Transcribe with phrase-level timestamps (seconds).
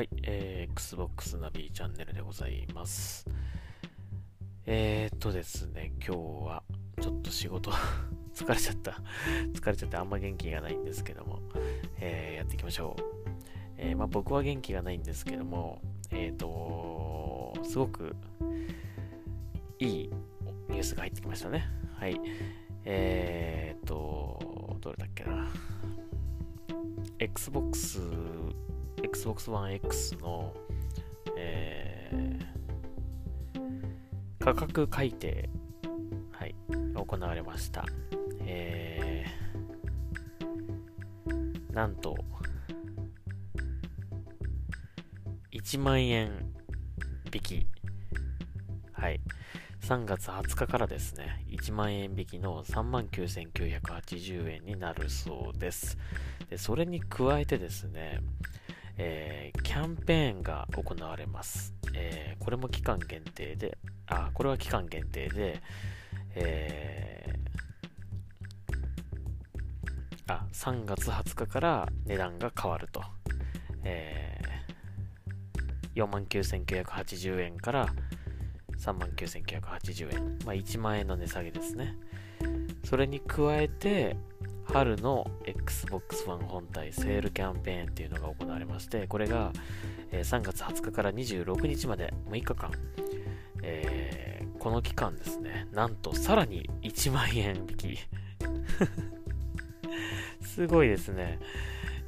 [0.00, 3.26] はい、えー、Xbox ナビチャンネルでございます。
[4.64, 6.62] えーっとですね、今日は
[7.02, 7.70] ちょっと仕事
[8.32, 8.92] 疲れちゃった。
[9.52, 11.40] 疲れちゃってあんま元気がないんですけども、
[11.98, 13.02] えーやっていきましょう。
[13.76, 18.16] えーまあ、僕は元気がないんですけども、えっと、すごく
[19.78, 20.10] いい
[20.70, 21.68] ニュースが入ってきましたね。
[21.96, 22.18] はい。
[22.86, 25.52] えーっと、どれだっけな。
[27.18, 28.00] Xbox
[29.02, 30.54] Xbox One X の、
[31.36, 32.50] えー
[34.42, 35.50] 価格改定、
[36.32, 36.54] はい、
[36.94, 37.84] 行われました。
[38.40, 39.50] えー
[41.74, 42.16] なんと、
[45.52, 46.52] 1万円
[47.32, 47.66] 引き。
[48.92, 49.20] はい。
[49.82, 55.96] 3月20日からですね、1万円引きの39,980円になるそうです。
[56.48, 58.20] で、それに加えてですね、
[59.02, 61.74] えーキャンペーンが行われます。
[61.94, 65.62] えーこれも期間限定で、あ、これは期間限定で、
[66.34, 73.02] えーあ、3月20日から値段が変わると。
[73.84, 77.88] えー、49,980円から
[78.78, 80.38] 39,980円。
[80.44, 81.96] まあ、1万円の値下げですね。
[82.84, 84.16] それに加えて、
[84.72, 89.52] 春の Xbox One 本体セールキャンペーンっていうのが行われまして、これが、
[90.12, 92.70] 3月20日から26日まで6日間、
[93.62, 97.98] えーこの期間ですね、なんとさらに1万円引き。
[100.44, 101.38] すごいですね。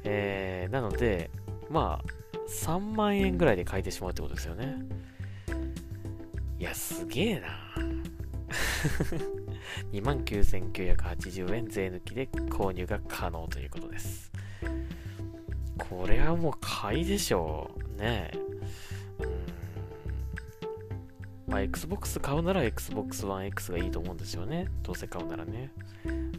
[0.03, 1.31] えーなので、
[1.71, 4.77] まあ、3万円ぐらいで買えてしまうってことですよね。
[6.59, 7.47] いや、すげえな。
[9.91, 14.31] 29,980円税抜きで購入が可能ということです。
[15.77, 18.01] これはもう買いでしょう。
[18.01, 18.37] ねえ。
[19.19, 19.27] う
[21.49, 21.51] ん。
[21.51, 24.67] まあ、Xbox 買うなら Xbox One X がいいと思うんですよね。
[24.81, 25.71] どうせ買うならね。
[26.05, 26.31] うん。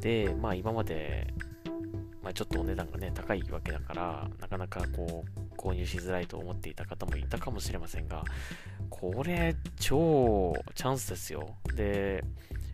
[0.00, 1.32] で、まあ今まで、
[2.22, 8.24] まあちょっとお値段がね、高いわけだから、なかなかこう、購入しづらいと思っていた方もいたかもしれませんが、
[8.90, 9.54] これ、
[9.92, 11.54] 超チャンスですよ。
[11.76, 12.24] で、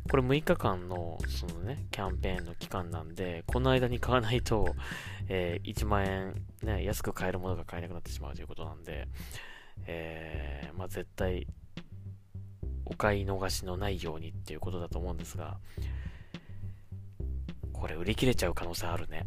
[0.09, 4.73] これ6日間の、そのね、キャンペーンの期間なんで、この間に買わないと、
[5.29, 9.09] えー1万円、ね、安く買えるものが買えなくなってしまうということなんで、
[9.87, 11.49] えーまあ絶対、
[12.85, 15.59] お買い逃しのないようにっていうことだと思うんですが、
[17.73, 19.27] これ売り切れちゃう可能性あるね。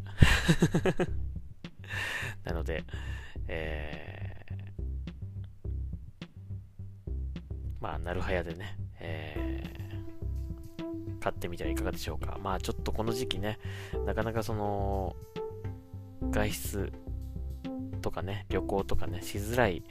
[2.46, 2.86] なので、
[3.50, 4.41] えー
[7.82, 9.82] まあ、なるはやでね、えー
[11.22, 12.40] 買ってみてはいかがでしょうか。
[12.42, 13.60] まあ、ちょっとこの時期ね、
[14.08, 15.16] なかなかその、
[16.32, 16.92] 外出
[18.02, 19.84] とかね、旅行とかね、しづらい、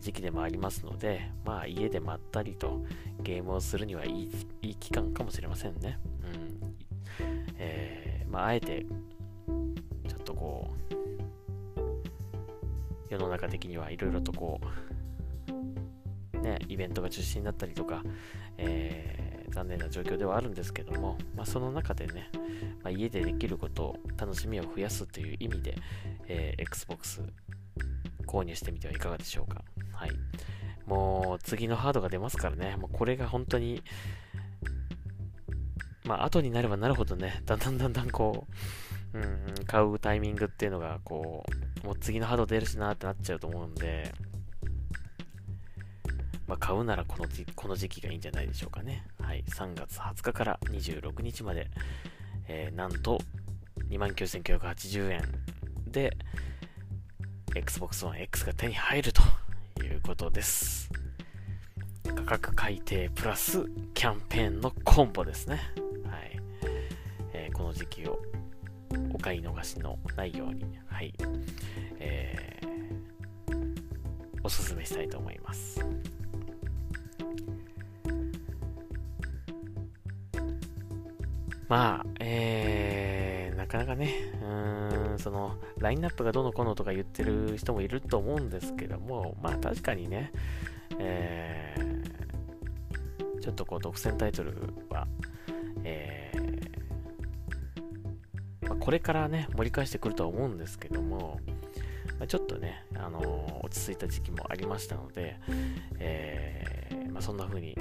[0.00, 2.84] 時期でもありますので、まあ、家でまったりと
[3.22, 4.30] ゲームをするにはいい
[4.60, 5.98] いい期間かもしれませんね。
[6.22, 6.76] うん。
[7.56, 8.84] えーまあ、あえて、
[10.08, 10.94] ちょっとこう、
[13.08, 14.66] 世の中的にはいろいろとこう、
[16.46, 18.02] ね、イベントが中止になったりとか、
[18.56, 19.26] えー
[19.56, 22.28] 残念な状況ではあるんですけども、まあ、その中でね、
[22.82, 25.76] まあ、家でできることを、楽しみを増やすという意味で、
[26.28, 27.22] えー Xbox
[28.26, 29.64] 購入してみてはいかがでしょうか。
[29.92, 30.10] はい。
[30.84, 33.82] もう次のハードが出ますからね、もうこれが本当に、
[36.04, 38.46] まあ後になればなるほどね、だんだんだんだんこ
[39.14, 41.44] う、うん、買うタイミングっていうのが、こ
[41.82, 44.12] う、もう次のハード出るしなってなっちゃうと思うんで、
[46.46, 49.04] まあ、買うならこの時この時期がいいんじゃないでしょうかね。
[49.20, 49.42] はい。
[49.48, 51.68] 3月20日から26日まで、
[52.48, 53.20] えーなんと、
[53.88, 55.22] 29,980円
[55.90, 56.16] で、
[57.54, 59.22] Xbox One X が手に入ると
[59.82, 60.90] いうことです。
[62.04, 65.60] 価格改定プラスキャンペーンのコンボですね。
[66.04, 66.40] はい。
[67.32, 68.18] えーこの時期を
[69.12, 71.12] お買い逃しのないように、はい。
[71.98, 72.66] えー
[74.42, 75.80] おすすめしたいと思います。
[81.68, 90.30] まあ、えー、なかなかね、うーん、その、ラインナップがどのこのとか言ってる人もいると思うんですけども、まあ確かにね、
[90.98, 95.08] えー、ちょっとこう、独占タイトルは、
[95.82, 96.25] えー、
[98.74, 101.40] これからね、盛り返してくるとは思うんですけども、
[102.18, 105.36] ま、ちょっとね、あのー落ち着いた時期もありましたので、
[105.98, 107.76] えーまあ、そんな風に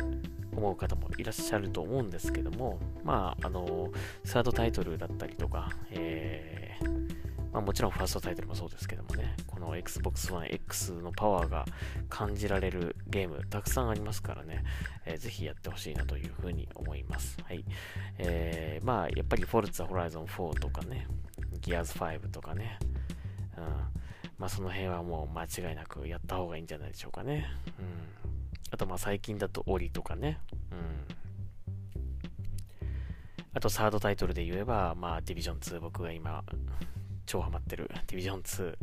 [0.56, 3.92] 思う方もいらっしゃると思うんですけども、まあ、あの
[4.24, 7.25] サードタイトルだったりとか、えー
[7.56, 11.64] まあ、もちろんファーストタイトルもそうですけどもね、この Xbox One X のパワーが
[12.10, 14.66] 感じられるゲームたくさんありますからね、
[15.06, 17.38] えー、ぜひやってほしいなというふうに思います。
[17.46, 17.64] はい。
[18.18, 21.08] えー、まあ、やっぱり Forza Horizon 4とかね、
[21.62, 22.78] Gears 5とかね、
[23.58, 23.64] うん。
[24.38, 27.46] まあ、その辺はもう間違いなくやった方がいいんじゃないでしょうかね。
[27.80, 27.86] うん。
[28.72, 30.40] あと、まあ、最近だとオリとかね、
[30.74, 31.16] うん。
[33.54, 36.44] あと、サードタイトルで言えば、まあ、ディビジョン2、僕が今、
[37.26, 38.78] 超ハマってるディビジョン2、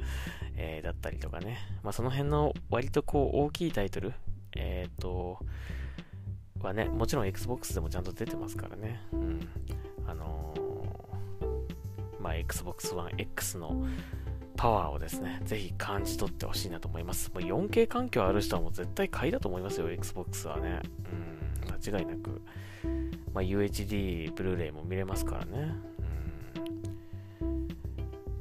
[0.56, 1.59] えー、だったりとかね。
[1.83, 4.12] まあ、その辺の割とこう大きいタイトル、
[4.56, 5.39] えっ、ー、と、
[6.61, 9.00] はね、もちろん Xbox でもちゃんと出てますからね。
[9.12, 9.49] うん。
[10.06, 13.85] あのー、まあ、Xbox One X の
[14.56, 17.31] パワーをですね、ぜひ感じ取ってほしいなと思います。
[17.35, 20.81] もう 4K 環境ある人はもう絶対買いだと思いますよ、Xbox はね。
[21.65, 22.43] うん、間違いなく。
[23.35, 25.75] まあ、UHD、ブルーレイも見れますからね。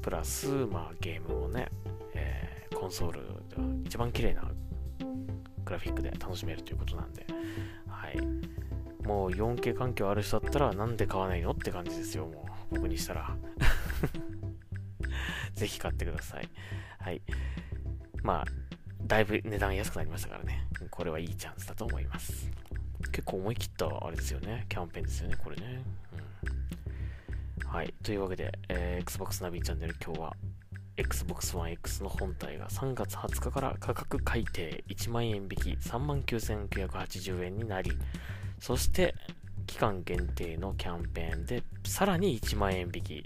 [0.01, 1.67] プラス、まあ、ゲームをね、
[2.13, 4.43] えー、コンソールでは一番綺麗な
[5.63, 7.25] グラフィックで楽しめるということなんで、
[7.87, 8.19] はい。
[9.05, 12.75] もう 4K 環境ある人だったらなんで買わないのって感じですよ、もう。
[12.75, 13.35] 僕にしたら。
[15.53, 16.49] ぜひ買ってください。
[16.99, 17.21] はい。
[18.23, 18.45] まあ、
[19.03, 20.67] だいぶ値段安くなりましたからね。
[20.89, 22.49] これはいいチャンスだと思います。
[23.11, 24.65] 結構思い切ったあれですよね。
[24.69, 25.83] キャンペーンですよね、これね。
[26.43, 26.60] はい。
[28.03, 30.35] というわけで、えー、Xbox ナビチャンネル今日は
[30.97, 37.91] Xbox One X の本体が3月20日から価格改定1万円引き39,980円になり、
[38.59, 39.13] そして
[39.67, 43.25] 期間限定のキャンペーンでさらに1万円引き、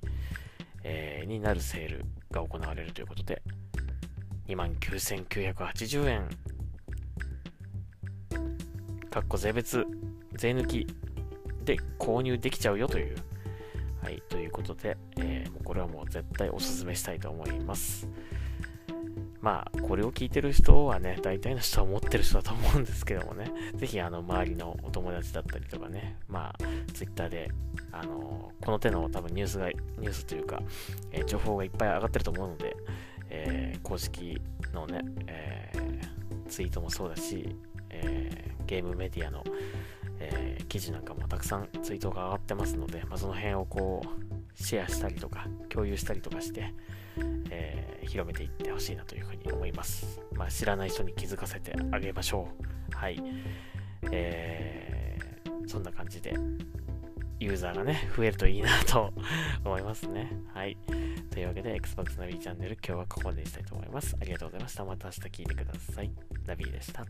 [0.83, 3.41] えー、になるセールが行われるということで、
[4.47, 6.29] 29,980円、
[9.09, 9.85] かっこ税別、
[10.33, 10.85] 税抜き
[11.63, 13.15] で購入できちゃうよという
[14.05, 18.07] はい、ということで、えー、これはもう絶対おすすめしたいと思います。
[19.41, 27.49] まあ、これを聞いてる人はね、大体の人は持ってる人だと思うんですけどもね、ぜひ、あの、周りのお友達だったりとかね、まあ、Twitter で、
[27.91, 30.61] あのこの手の多分ニュースが、ニュースというか、
[31.11, 32.75] えー、情報がいっぱい上がってると思うので、
[33.31, 34.39] えー、公式
[34.71, 35.71] のね、え、
[36.47, 37.55] ツイートもそうだし、
[37.89, 39.43] えゲームメディアの、
[40.19, 46.73] えー、記事なんかもたくさんツイートが上がってますので、まあ、その辺をこうシェアしたりとか共有したりとかして、
[47.49, 52.47] えー、広めていってほしいなというふうに思います、まあ、知らない人に気づかせてあげましょ
[52.93, 53.21] うはい
[54.11, 56.35] えー、そんな感じで
[57.39, 59.13] ユーザーがね、増えるといいなと
[59.63, 60.31] 思いますね。
[60.53, 60.77] はい。
[61.29, 64.15] というわけで、Xbox ナビチャンネル、今日はここまでにしたいと思います。
[64.19, 64.85] ありがとうございました。
[64.85, 66.11] また明日聞いてください。
[66.45, 67.05] ナビでした。